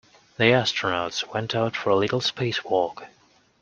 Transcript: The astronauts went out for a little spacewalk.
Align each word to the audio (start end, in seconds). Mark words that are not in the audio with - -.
The 0.37 0.45
astronauts 0.45 1.31
went 1.31 1.53
out 1.53 1.75
for 1.77 1.91
a 1.91 1.95
little 1.95 2.21
spacewalk. 2.21 3.05